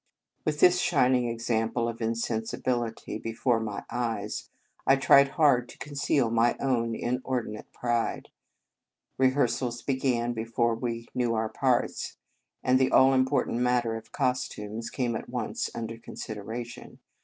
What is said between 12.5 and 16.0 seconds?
and the all important matter of costumes came at once un der